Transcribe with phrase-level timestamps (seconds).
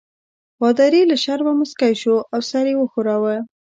[0.57, 3.35] پادري له شرمه مسکی شو او سر یې وښوراوه.